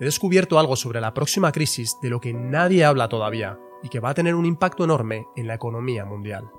he 0.00 0.04
descubierto 0.04 0.58
algo 0.58 0.76
sobre 0.76 1.00
la 1.00 1.14
próxima 1.14 1.52
crisis 1.52 1.98
de 2.00 2.10
lo 2.10 2.20
que 2.20 2.32
nadie 2.32 2.84
habla 2.84 3.08
todavía 3.08 3.58
y 3.82 3.88
que 3.88 4.00
va 4.00 4.10
a 4.10 4.14
tener 4.14 4.34
un 4.34 4.46
impacto 4.46 4.84
enorme 4.84 5.26
en 5.36 5.46
la 5.46 5.54
economía 5.54 6.04
mundial. 6.04 6.50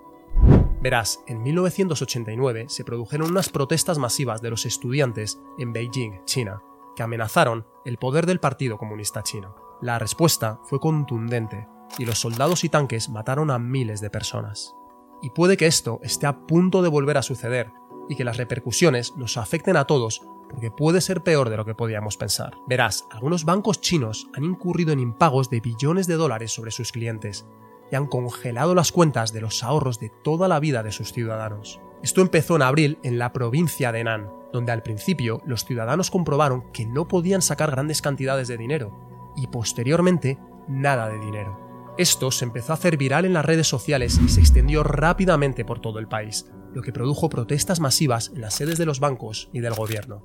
Verás, 0.82 1.24
en 1.28 1.42
1989 1.44 2.66
se 2.70 2.86
produjeron 2.86 3.32
unas 3.32 3.50
protestas 3.50 3.98
masivas 3.98 4.42
de 4.42 4.50
los 4.50 4.66
estudiantes 4.66 5.42
en 5.58 5.74
Beijing, 5.74 6.24
China, 6.26 6.62
que 6.96 7.04
amenazaron 7.04 7.66
el 7.84 7.98
poder 7.98 8.26
del 8.26 8.40
Partido 8.40 8.78
Comunista 8.78 9.24
Chino. 9.24 9.56
La 9.82 10.00
respuesta 10.00 10.60
fue 10.64 10.80
contundente 10.80 11.68
y 11.98 12.06
los 12.06 12.20
soldados 12.20 12.64
y 12.64 12.70
tanques 12.70 13.10
mataron 13.10 13.52
a 13.52 13.60
miles 13.60 14.00
de 14.00 14.10
personas. 14.10 14.76
Y 15.22 15.32
puede 15.32 15.58
que 15.58 15.68
esto 15.68 16.00
esté 16.02 16.28
a 16.28 16.46
punto 16.46 16.82
de 16.82 16.90
volver 16.90 17.18
a 17.18 17.22
suceder 17.22 17.72
y 18.10 18.16
que 18.16 18.26
las 18.26 18.38
repercusiones 18.38 19.16
nos 19.16 19.38
afecten 19.38 19.78
a 19.78 19.86
todos 19.86 20.22
porque 20.50 20.72
puede 20.72 21.00
ser 21.00 21.22
peor 21.22 21.50
de 21.50 21.58
lo 21.58 21.64
que 21.64 21.76
podíamos 21.76 22.18
pensar. 22.18 22.56
Verás, 22.68 23.06
algunos 23.12 23.46
bancos 23.46 23.80
chinos 23.80 24.28
han 24.36 24.44
incurrido 24.44 24.92
en 24.92 25.00
impagos 25.00 25.50
de 25.50 25.62
billones 25.62 26.08
de 26.08 26.16
dólares 26.16 26.52
sobre 26.52 26.72
sus 26.72 26.92
clientes 26.92 27.46
y 27.92 27.96
han 27.96 28.08
congelado 28.08 28.76
las 28.76 28.92
cuentas 28.92 29.32
de 29.32 29.42
los 29.42 29.64
ahorros 29.64 30.00
de 30.00 30.12
toda 30.24 30.48
la 30.48 30.60
vida 30.60 30.84
de 30.84 30.92
sus 30.92 31.14
ciudadanos. 31.14 31.80
Esto 32.02 32.22
empezó 32.22 32.56
en 32.56 32.64
abril 32.64 32.98
en 33.04 33.20
la 33.20 33.32
provincia 33.32 33.92
de 33.92 34.04
Nan, 34.04 34.30
donde 34.52 34.72
al 34.72 34.84
principio 34.84 35.42
los 35.46 35.66
ciudadanos 35.66 36.10
comprobaron 36.10 36.72
que 36.72 36.86
no 36.86 37.08
podían 37.08 37.42
sacar 37.42 37.72
grandes 37.72 38.02
cantidades 38.02 38.48
de 38.48 38.58
dinero 38.58 39.34
y 39.36 39.48
posteriormente 39.48 40.40
nada 40.68 41.10
de 41.10 41.20
dinero. 41.20 41.70
Esto 41.98 42.32
se 42.32 42.46
empezó 42.46 42.72
a 42.72 42.76
hacer 42.76 42.96
viral 42.98 43.26
en 43.26 43.34
las 43.34 43.46
redes 43.46 43.68
sociales 43.68 44.20
y 44.24 44.30
se 44.30 44.40
extendió 44.40 44.84
rápidamente 44.84 45.66
por 45.66 45.80
todo 45.80 46.00
el 46.00 46.08
país, 46.08 46.50
lo 46.74 46.82
que 46.82 46.94
produjo 46.94 47.30
protestas 47.30 47.80
masivas 47.80 48.32
en 48.34 48.42
las 48.42 48.54
sedes 48.56 48.78
de 48.78 48.86
los 48.86 49.00
bancos 49.00 49.50
y 49.54 49.60
del 49.60 49.74
gobierno. 49.74 50.24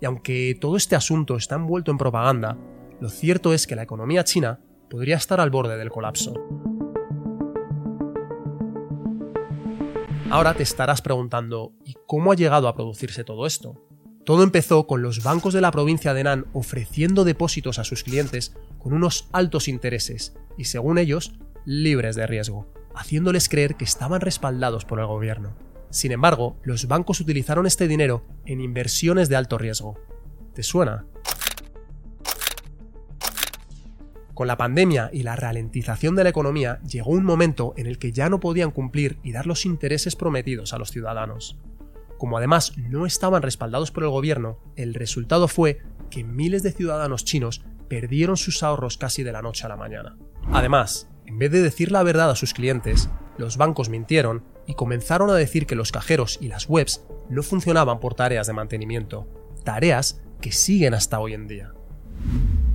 Y 0.00 0.04
aunque 0.04 0.56
todo 0.60 0.76
este 0.76 0.96
asunto 0.96 1.36
está 1.36 1.54
envuelto 1.54 1.90
en 1.90 1.98
propaganda, 1.98 2.58
lo 3.00 3.08
cierto 3.08 3.52
es 3.52 3.66
que 3.66 3.76
la 3.76 3.82
economía 3.82 4.24
china 4.24 4.60
podría 4.90 5.16
estar 5.16 5.40
al 5.40 5.50
borde 5.50 5.76
del 5.76 5.90
colapso. 5.90 6.34
Ahora 10.30 10.54
te 10.54 10.62
estarás 10.62 11.02
preguntando, 11.02 11.72
¿y 11.84 11.94
cómo 12.06 12.32
ha 12.32 12.34
llegado 12.34 12.66
a 12.66 12.74
producirse 12.74 13.22
todo 13.22 13.46
esto? 13.46 13.80
Todo 14.24 14.44
empezó 14.44 14.86
con 14.86 15.02
los 15.02 15.22
bancos 15.22 15.52
de 15.52 15.60
la 15.60 15.70
provincia 15.70 16.14
de 16.14 16.24
Nan 16.24 16.46
ofreciendo 16.52 17.24
depósitos 17.24 17.78
a 17.78 17.84
sus 17.84 18.02
clientes 18.02 18.54
con 18.78 18.92
unos 18.92 19.28
altos 19.32 19.68
intereses 19.68 20.34
y, 20.56 20.64
según 20.64 20.98
ellos, 20.98 21.34
libres 21.64 22.16
de 22.16 22.26
riesgo, 22.26 22.66
haciéndoles 22.94 23.48
creer 23.48 23.76
que 23.76 23.84
estaban 23.84 24.20
respaldados 24.20 24.84
por 24.84 25.00
el 25.00 25.06
gobierno. 25.06 25.54
Sin 25.90 26.12
embargo, 26.12 26.56
los 26.62 26.88
bancos 26.88 27.20
utilizaron 27.20 27.66
este 27.66 27.86
dinero 27.86 28.24
en 28.46 28.60
inversiones 28.60 29.28
de 29.28 29.36
alto 29.36 29.58
riesgo. 29.58 29.98
¿Te 30.54 30.62
suena? 30.62 31.04
Con 34.34 34.46
la 34.46 34.56
pandemia 34.56 35.10
y 35.12 35.22
la 35.22 35.36
ralentización 35.36 36.16
de 36.16 36.24
la 36.24 36.30
economía 36.30 36.80
llegó 36.88 37.10
un 37.10 37.24
momento 37.24 37.74
en 37.76 37.86
el 37.86 37.98
que 37.98 38.12
ya 38.12 38.30
no 38.30 38.40
podían 38.40 38.70
cumplir 38.70 39.18
y 39.22 39.32
dar 39.32 39.46
los 39.46 39.66
intereses 39.66 40.16
prometidos 40.16 40.72
a 40.72 40.78
los 40.78 40.90
ciudadanos. 40.90 41.58
Como 42.16 42.38
además 42.38 42.72
no 42.78 43.04
estaban 43.04 43.42
respaldados 43.42 43.90
por 43.90 44.04
el 44.04 44.08
gobierno, 44.08 44.58
el 44.76 44.94
resultado 44.94 45.48
fue 45.48 45.82
que 46.08 46.24
miles 46.24 46.62
de 46.62 46.72
ciudadanos 46.72 47.24
chinos 47.24 47.62
perdieron 47.88 48.38
sus 48.38 48.62
ahorros 48.62 48.96
casi 48.96 49.22
de 49.22 49.32
la 49.32 49.42
noche 49.42 49.66
a 49.66 49.68
la 49.68 49.76
mañana. 49.76 50.16
Además, 50.50 51.10
en 51.32 51.38
vez 51.38 51.50
de 51.50 51.62
decir 51.62 51.90
la 51.90 52.02
verdad 52.02 52.30
a 52.30 52.36
sus 52.36 52.52
clientes, 52.52 53.08
los 53.38 53.56
bancos 53.56 53.88
mintieron 53.88 54.44
y 54.66 54.74
comenzaron 54.74 55.30
a 55.30 55.34
decir 55.34 55.66
que 55.66 55.74
los 55.74 55.90
cajeros 55.90 56.36
y 56.42 56.48
las 56.48 56.68
webs 56.68 57.06
no 57.30 57.42
funcionaban 57.42 58.00
por 58.00 58.12
tareas 58.12 58.46
de 58.46 58.52
mantenimiento, 58.52 59.26
tareas 59.64 60.20
que 60.42 60.52
siguen 60.52 60.92
hasta 60.92 61.20
hoy 61.20 61.32
en 61.32 61.48
día. 61.48 61.72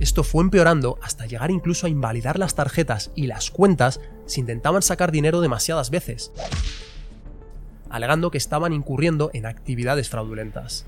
Esto 0.00 0.24
fue 0.24 0.42
empeorando 0.42 0.98
hasta 1.02 1.26
llegar 1.26 1.52
incluso 1.52 1.86
a 1.86 1.90
invalidar 1.90 2.36
las 2.36 2.56
tarjetas 2.56 3.12
y 3.14 3.28
las 3.28 3.52
cuentas 3.52 4.00
si 4.26 4.40
intentaban 4.40 4.82
sacar 4.82 5.12
dinero 5.12 5.40
demasiadas 5.40 5.90
veces 5.90 6.32
alegando 7.90 8.30
que 8.30 8.38
estaban 8.38 8.72
incurriendo 8.72 9.30
en 9.32 9.46
actividades 9.46 10.10
fraudulentas. 10.10 10.84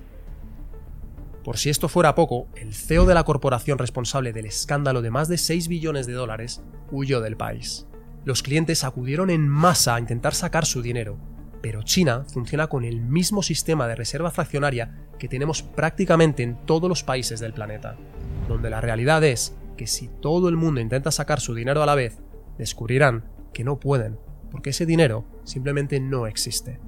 Por 1.45 1.57
si 1.57 1.71
esto 1.71 1.89
fuera 1.89 2.15
poco, 2.15 2.49
el 2.55 2.75
CEO 2.75 3.07
de 3.07 3.15
la 3.15 3.25
corporación 3.25 3.79
responsable 3.79 4.33
del 4.33 4.45
escándalo 4.45 5.01
de 5.01 5.11
más 5.11 5.29
de 5.29 5.39
6 5.39 5.69
billones 5.69 6.07
de 6.07 6.13
dólares 6.13 6.63
huyó 6.91 7.21
del 7.21 7.37
país. 7.37 7.87
Los 8.25 8.43
clientes 8.43 8.85
acudieron 8.85 9.31
en 9.31 9.49
masa 9.49 9.95
a 9.95 10.01
intentar 10.01 10.35
sacar 10.35 10.67
su 10.67 10.83
dinero, 10.83 11.19
pero 11.63 11.83
China 11.83 12.25
funciona 12.31 12.67
con 12.67 12.85
el 12.85 13.01
mismo 13.01 13.43
sistema 13.43 13.89
de 13.89 13.95
reserva 13.95 14.31
fraccionaria 14.31 14.99
que 15.19 15.29
tenemos 15.29 15.63
prácticamente 15.63 16.43
en 16.43 16.67
todos 16.67 16.89
los 16.89 17.03
países 17.03 17.41
del 17.41 17.55
planeta, 17.55 17.97
donde 18.47 18.69
la 18.69 18.83
realidad 18.83 19.25
es 19.25 19.57
que 19.79 19.87
si 19.87 20.09
todo 20.09 20.51
el 20.51 20.57
mundo 20.57 20.81
intenta 20.81 21.11
sacar 21.11 21.41
su 21.41 21.55
dinero 21.55 21.83
a 21.83 21.87
la 21.87 21.95
vez, 21.95 22.19
descubrirán 22.59 23.25
que 23.55 23.65
no 23.65 23.81
pueden, 23.81 24.19
porque 24.51 24.71
ese 24.71 24.85
dinero 24.85 25.25
simplemente 25.45 26.01
no 26.01 26.27
existe. 26.27 26.81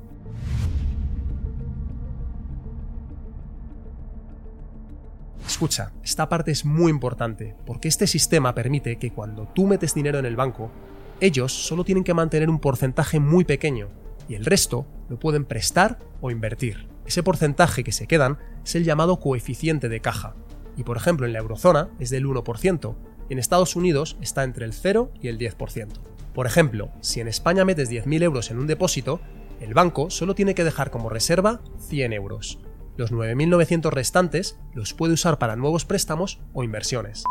Escucha, 5.62 5.93
esta 6.03 6.28
parte 6.28 6.50
es 6.50 6.65
muy 6.65 6.91
importante, 6.91 7.55
porque 7.65 7.87
este 7.87 8.09
sistema 8.09 8.53
permite 8.53 8.97
que 8.97 9.12
cuando 9.12 9.47
tú 9.47 9.69
metes 9.69 9.95
dinero 9.95 10.19
en 10.19 10.27
el 10.27 10.34
banco, 10.34 10.73
ellos 11.21 11.53
solo 11.53 11.84
tienen 11.84 12.03
que 12.03 12.15
mantener 12.15 12.50
un 12.50 12.59
porcentaje 12.59 13.21
muy 13.21 13.45
pequeño, 13.45 13.89
y 14.28 14.34
el 14.34 14.45
resto 14.45 14.89
lo 15.09 15.21
pueden 15.21 15.45
prestar 15.45 16.00
o 16.21 16.33
invertir. 16.33 16.89
Ese 17.06 17.23
porcentaje 17.23 17.84
que 17.84 17.93
se 17.93 18.09
quedan 18.09 18.39
es 18.65 18.75
el 18.75 18.83
llamado 18.83 19.21
coeficiente 19.21 19.89
de 19.89 20.00
caja, 20.00 20.34
y 20.77 20.83
por 20.83 20.97
ejemplo 20.97 21.27
en 21.27 21.33
la 21.33 21.39
eurozona 21.39 21.91
es 22.00 22.11
del 22.11 22.27
1%, 22.27 22.97
y 23.29 23.33
en 23.33 23.39
Estados 23.39 23.77
Unidos 23.77 24.17
está 24.21 24.43
entre 24.43 24.65
el 24.65 24.73
0 24.73 25.12
y 25.21 25.29
el 25.29 25.39
10%. 25.39 25.91
Por 26.34 26.47
ejemplo, 26.47 26.91
si 27.03 27.21
en 27.21 27.29
España 27.29 27.65
metes 27.65 27.89
10.000 27.89 28.21
euros 28.25 28.50
en 28.50 28.59
un 28.59 28.67
depósito, 28.67 29.21
el 29.61 29.75
banco 29.75 30.11
solo 30.11 30.34
tiene 30.34 30.56
que 30.56 30.65
dejar 30.65 30.91
como 30.91 31.09
reserva 31.09 31.61
100 31.79 32.15
euros, 32.15 32.59
los 32.97 33.12
9.900 33.12 33.91
restantes 33.91 34.58
los 34.75 34.94
puede 34.94 35.14
usar 35.14 35.38
para 35.38 35.56
nuevos 35.56 35.84
préstamos 35.84 36.41
o 36.53 36.64
inversiones. 36.64 37.25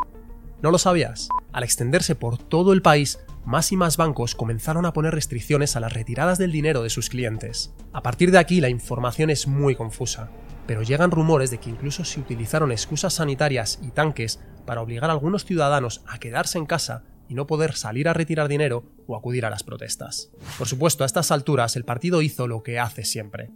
¿No 0.61 0.71
lo 0.71 0.77
sabías? 0.77 1.27
Al 1.53 1.63
extenderse 1.63 2.15
por 2.15 2.37
todo 2.37 2.73
el 2.73 2.81
país, 2.81 3.19
más 3.45 3.71
y 3.71 3.77
más 3.77 3.97
bancos 3.97 4.35
comenzaron 4.35 4.85
a 4.85 4.93
poner 4.93 5.13
restricciones 5.13 5.75
a 5.75 5.79
las 5.79 5.93
retiradas 5.93 6.37
del 6.37 6.51
dinero 6.51 6.83
de 6.83 6.91
sus 6.91 7.09
clientes. 7.09 7.73
A 7.93 8.03
partir 8.03 8.31
de 8.31 8.37
aquí 8.37 8.61
la 8.61 8.69
información 8.69 9.31
es 9.31 9.47
muy 9.47 9.75
confusa, 9.75 10.29
pero 10.67 10.83
llegan 10.83 11.11
rumores 11.11 11.49
de 11.49 11.57
que 11.57 11.71
incluso 11.71 12.05
se 12.05 12.19
utilizaron 12.19 12.71
excusas 12.71 13.15
sanitarias 13.15 13.79
y 13.81 13.89
tanques 13.89 14.39
para 14.65 14.81
obligar 14.81 15.09
a 15.09 15.13
algunos 15.13 15.45
ciudadanos 15.45 16.03
a 16.07 16.19
quedarse 16.19 16.59
en 16.59 16.67
casa 16.67 17.03
y 17.27 17.33
no 17.33 17.47
poder 17.47 17.73
salir 17.73 18.07
a 18.07 18.13
retirar 18.13 18.47
dinero 18.47 18.83
o 19.07 19.15
acudir 19.15 19.45
a 19.45 19.49
las 19.49 19.63
protestas. 19.63 20.31
Por 20.57 20.67
supuesto, 20.67 21.03
a 21.03 21.07
estas 21.07 21.31
alturas 21.31 21.75
el 21.75 21.85
partido 21.85 22.21
hizo 22.21 22.45
lo 22.45 22.61
que 22.61 22.77
hace 22.77 23.03
siempre, 23.05 23.49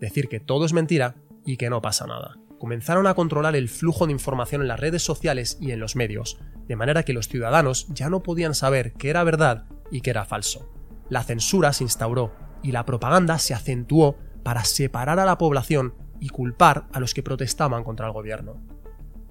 decir 0.00 0.28
que 0.28 0.40
todo 0.40 0.64
es 0.64 0.72
mentira 0.72 1.16
y 1.48 1.56
que 1.56 1.70
no 1.70 1.80
pasa 1.80 2.06
nada. 2.06 2.36
Comenzaron 2.58 3.06
a 3.06 3.14
controlar 3.14 3.56
el 3.56 3.70
flujo 3.70 4.04
de 4.06 4.12
información 4.12 4.60
en 4.60 4.68
las 4.68 4.78
redes 4.78 5.02
sociales 5.02 5.56
y 5.62 5.70
en 5.70 5.80
los 5.80 5.96
medios, 5.96 6.38
de 6.66 6.76
manera 6.76 7.04
que 7.04 7.14
los 7.14 7.26
ciudadanos 7.26 7.86
ya 7.88 8.10
no 8.10 8.22
podían 8.22 8.54
saber 8.54 8.92
qué 8.92 9.08
era 9.08 9.24
verdad 9.24 9.64
y 9.90 10.02
qué 10.02 10.10
era 10.10 10.26
falso. 10.26 10.70
La 11.08 11.24
censura 11.24 11.72
se 11.72 11.84
instauró 11.84 12.34
y 12.62 12.72
la 12.72 12.84
propaganda 12.84 13.38
se 13.38 13.54
acentuó 13.54 14.18
para 14.42 14.62
separar 14.64 15.18
a 15.20 15.24
la 15.24 15.38
población 15.38 15.94
y 16.20 16.28
culpar 16.28 16.84
a 16.92 17.00
los 17.00 17.14
que 17.14 17.22
protestaban 17.22 17.82
contra 17.82 18.04
el 18.04 18.12
gobierno. 18.12 18.60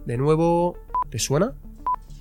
De 0.08 0.18
nuevo, 0.18 0.80
¿te 1.12 1.20
suena? 1.20 1.54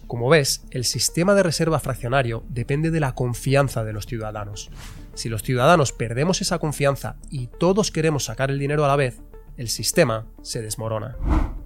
Como 0.07 0.29
ves, 0.29 0.67
el 0.73 0.85
sistema 0.85 1.35
de 1.35 1.43
reserva 1.43 1.81
fraccionario 1.81 2.45
depende 2.51 2.91
de 2.91 3.01
la 3.01 3.15
confianza 3.15 3.83
de 3.83 3.95
los 3.95 4.05
ciudadanos. 4.05 4.69
Si 5.15 5.31
los 5.31 5.43
ciudadanos 5.43 5.93
perdemos 5.93 6.43
esa 6.43 6.59
confianza 6.59 7.17
y 7.31 7.47
todos 7.47 7.91
queremos 7.91 8.25
sacar 8.25 8.51
el 8.51 8.59
dinero 8.59 8.85
a 8.85 8.89
la 8.89 8.97
vez, 8.97 9.23
el 9.57 9.69
sistema 9.69 10.27
se 10.43 10.63
desmorona. 10.63 11.17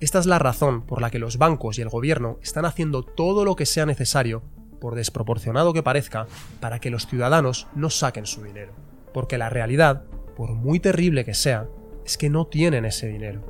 Esta 0.00 0.18
es 0.18 0.26
la 0.26 0.38
razón 0.38 0.82
por 0.82 1.00
la 1.00 1.10
que 1.10 1.18
los 1.18 1.38
bancos 1.38 1.78
y 1.78 1.82
el 1.82 1.88
gobierno 1.88 2.38
están 2.42 2.64
haciendo 2.64 3.02
todo 3.02 3.44
lo 3.44 3.56
que 3.56 3.66
sea 3.66 3.86
necesario, 3.86 4.42
por 4.80 4.94
desproporcionado 4.94 5.72
que 5.72 5.82
parezca, 5.82 6.26
para 6.60 6.78
que 6.78 6.90
los 6.90 7.06
ciudadanos 7.06 7.66
no 7.74 7.90
saquen 7.90 8.26
su 8.26 8.42
dinero. 8.42 8.72
Porque 9.12 9.38
la 9.38 9.50
realidad, 9.50 10.04
por 10.36 10.52
muy 10.52 10.80
terrible 10.80 11.24
que 11.24 11.34
sea, 11.34 11.68
es 12.04 12.16
que 12.16 12.30
no 12.30 12.46
tienen 12.46 12.84
ese 12.84 13.08
dinero. 13.08 13.42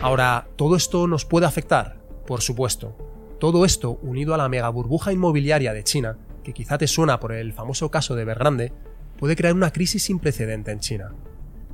Ahora, 0.00 0.48
¿todo 0.56 0.76
esto 0.76 1.06
nos 1.06 1.24
puede 1.24 1.46
afectar? 1.46 1.98
Por 2.26 2.40
supuesto. 2.40 2.96
Todo 3.38 3.64
esto, 3.64 3.98
unido 4.02 4.34
a 4.34 4.38
la 4.38 4.48
mega 4.48 4.68
burbuja 4.70 5.12
inmobiliaria 5.12 5.72
de 5.72 5.84
China, 5.84 6.18
que 6.42 6.52
quizá 6.52 6.78
te 6.78 6.86
suena 6.86 7.20
por 7.20 7.32
el 7.32 7.52
famoso 7.52 7.90
caso 7.90 8.14
de 8.14 8.24
Bergrande, 8.24 8.72
puede 9.18 9.36
crear 9.36 9.54
una 9.54 9.72
crisis 9.72 10.04
sin 10.04 10.18
precedente 10.18 10.70
en 10.70 10.80
China. 10.80 11.14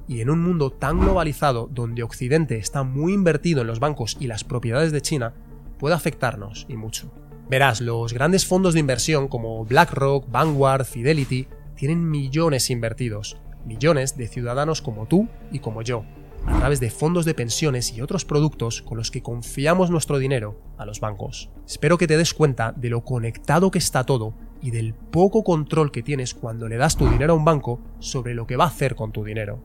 Y 0.07 0.21
en 0.21 0.31
un 0.31 0.43
mundo 0.43 0.71
tan 0.71 1.01
globalizado 1.01 1.69
donde 1.71 2.03
Occidente 2.03 2.57
está 2.59 2.83
muy 2.83 3.13
invertido 3.13 3.61
en 3.61 3.67
los 3.67 3.81
bancos 3.81 4.17
y 4.19 4.27
las 4.27 4.45
propiedades 4.45 4.93
de 4.93 5.03
China, 5.03 5.35
puede 5.79 5.95
afectarnos 5.95 6.67
y 6.69 6.77
mucho. 6.77 7.13
Verás, 7.49 7.81
los 7.81 8.13
grandes 8.13 8.47
fondos 8.47 8.75
de 8.75 8.81
inversión 8.81 9.29
como 9.29 9.65
BlackRock, 9.65 10.31
Vanguard, 10.31 10.85
Fidelity 10.85 11.49
tienen 11.75 12.09
millones 12.09 12.71
invertidos, 12.71 13.39
millones 13.65 14.17
de 14.17 14.29
ciudadanos 14.29 14.83
como 14.83 15.07
tú 15.07 15.29
y 15.51 15.59
como 15.59 15.83
yo. 15.83 16.05
a 16.47 16.59
través 16.59 16.81
de 16.81 16.91
fondos 16.91 17.25
de 17.25 17.35
pensiones 17.35 17.93
y 17.93 18.01
otros 18.01 18.25
productos 18.25 18.83
con 18.83 18.97
los 18.97 19.11
que 19.11 19.23
confiamos 19.23 19.91
nuestro 19.91 20.19
dinero 20.19 20.59
a 20.79 20.87
los 20.87 21.01
bancos. 21.01 21.51
Espero 21.67 21.99
que 21.99 22.07
te 22.07 22.17
des 22.17 22.33
cuenta 22.33 22.73
de 22.73 22.89
lo 22.89 23.05
conectado 23.05 23.71
que 23.71 23.79
está 23.79 24.05
todo 24.05 24.35
y 24.63 24.71
del 24.71 24.95
poco 24.95 25.45
control 25.45 25.91
que 25.91 26.03
tienes 26.03 26.35
cuando 26.35 26.69
le 26.69 26.77
das 26.77 26.97
tu 26.97 27.09
dinero 27.09 27.33
a 27.33 27.37
un 27.37 27.45
banco 27.45 27.81
sobre 27.99 28.35
lo 28.35 28.47
que 28.47 28.57
va 28.57 28.65
a 28.65 28.69
hacer 28.69 28.95
con 28.95 29.13
tu 29.13 29.25
dinero. 29.25 29.63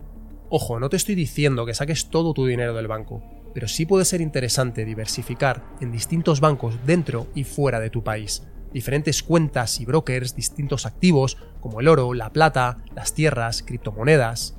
Ojo, 0.50 0.80
no 0.80 0.89
te 0.89 0.97
estoy 0.97 1.15
diciendo 1.15 1.65
que 1.65 1.74
saques 1.74 2.09
todo 2.09 2.33
tu 2.33 2.45
dinero 2.45 2.74
del 2.74 2.88
banco, 2.88 3.24
pero 3.53 3.68
sí 3.68 3.86
puede 3.86 4.06
ser 4.06 4.21
interesante 4.21 4.86
diversificar 4.86 5.63
en 5.81 5.92
distintos 5.92 6.39
bancos 6.39 6.77
dentro 6.86 7.27
y 7.36 7.44
fuera 7.45 7.80
de 7.80 7.89
tu 7.89 8.03
país, 8.03 8.45
diferentes 8.74 9.24
cuentas 9.24 9.80
y 9.80 9.86
brokers, 9.86 10.36
distintos 10.36 10.86
activos 10.86 11.38
como 11.62 11.80
el 11.80 11.88
oro, 11.88 12.13
la 12.13 12.31
plata, 12.31 12.80
las 12.94 13.13
tierras, 13.13 13.63
criptomonedas. 13.63 14.57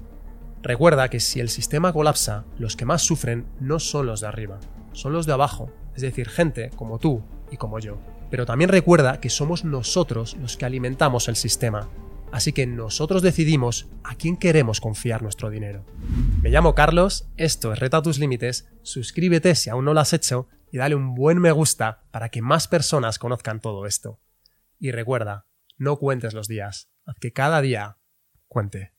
Recuerda 0.62 1.08
que 1.08 1.20
si 1.20 1.38
el 1.38 1.50
sistema 1.50 1.92
colapsa, 1.92 2.46
los 2.58 2.76
que 2.76 2.86
más 2.86 3.02
sufren 3.02 3.46
no 3.60 3.78
son 3.78 4.06
los 4.06 4.22
de 4.22 4.26
arriba, 4.28 4.58
son 4.92 5.12
los 5.12 5.26
de 5.26 5.34
abajo, 5.34 5.70
es 5.94 6.02
decir, 6.02 6.28
gente 6.28 6.70
como 6.74 6.98
tú 6.98 7.22
y 7.50 7.58
como 7.58 7.78
yo. 7.78 7.98
Pero 8.30 8.46
también 8.46 8.70
recuerda 8.70 9.20
que 9.20 9.30
somos 9.30 9.64
nosotros 9.64 10.36
los 10.40 10.56
que 10.56 10.64
alimentamos 10.64 11.28
el 11.28 11.36
sistema, 11.36 11.88
así 12.32 12.52
que 12.52 12.66
nosotros 12.66 13.22
decidimos 13.22 13.88
a 14.02 14.14
quién 14.14 14.36
queremos 14.36 14.80
confiar 14.80 15.22
nuestro 15.22 15.50
dinero. 15.50 15.84
Me 16.42 16.50
llamo 16.50 16.74
Carlos, 16.74 17.28
esto 17.36 17.72
es 17.72 17.78
Reta 17.78 18.02
tus 18.02 18.18
Límites, 18.18 18.68
suscríbete 18.82 19.54
si 19.54 19.70
aún 19.70 19.84
no 19.84 19.94
lo 19.94 20.00
has 20.00 20.12
hecho 20.12 20.48
y 20.72 20.78
dale 20.78 20.94
un 20.94 21.14
buen 21.14 21.38
me 21.38 21.52
gusta 21.52 22.04
para 22.10 22.28
que 22.28 22.42
más 22.42 22.68
personas 22.68 23.18
conozcan 23.18 23.60
todo 23.60 23.86
esto. 23.86 24.20
Y 24.78 24.90
recuerda, 24.90 25.46
no 25.78 25.96
cuentes 25.96 26.34
los 26.34 26.48
días, 26.48 26.90
haz 27.04 27.16
que 27.18 27.32
cada 27.32 27.60
día 27.60 27.98
cuente. 28.48 28.92